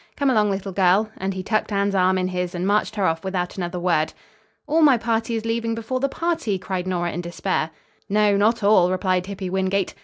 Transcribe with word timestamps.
Come 0.17 0.31
along, 0.31 0.49
little 0.49 0.71
girl," 0.71 1.11
and 1.19 1.31
he 1.35 1.43
tucked 1.43 1.71
Anne's 1.71 1.93
arm 1.93 2.17
in 2.17 2.29
his 2.29 2.55
and 2.55 2.65
marched 2.65 2.95
her 2.95 3.05
off 3.05 3.23
without 3.23 3.55
another 3.55 3.79
word. 3.79 4.13
"All 4.65 4.81
my 4.81 4.97
party 4.97 5.35
is 5.35 5.45
leaving 5.45 5.75
before 5.75 5.99
the 5.99 6.09
party," 6.09 6.57
cried 6.57 6.87
Nora 6.87 7.11
in 7.11 7.21
despair. 7.21 7.69
"No, 8.09 8.35
not 8.35 8.63
all," 8.63 8.89
replied 8.89 9.27
Hippy 9.27 9.51
Wingate. 9.51 9.93